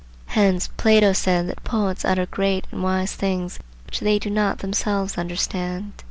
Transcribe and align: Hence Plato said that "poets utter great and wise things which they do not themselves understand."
Hence 0.33 0.67
Plato 0.67 1.13
said 1.13 1.47
that 1.47 1.63
"poets 1.63 2.03
utter 2.03 2.25
great 2.25 2.65
and 2.71 2.81
wise 2.81 3.13
things 3.13 3.59
which 3.85 3.99
they 3.99 4.17
do 4.17 4.31
not 4.31 4.57
themselves 4.57 5.15
understand." 5.15 5.91